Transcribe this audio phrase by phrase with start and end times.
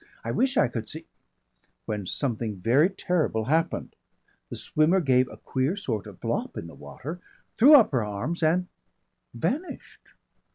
[0.23, 1.05] I wish I could see"
[1.85, 3.95] when something very terrible happened.
[4.49, 7.19] The swimmer gave a queer sort of flop in the water,
[7.55, 8.67] threw up her arms and
[9.35, 10.13] vanished!